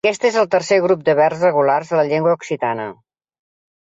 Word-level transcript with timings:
Aquest 0.05 0.23
és 0.27 0.35
el 0.41 0.47
tercer 0.53 0.77
grup 0.85 1.03
de 1.09 1.13
verbs 1.19 1.43
regulars 1.47 1.91
de 1.91 1.99
la 1.99 2.05
llengua 2.13 2.33
occitana. 2.39 2.87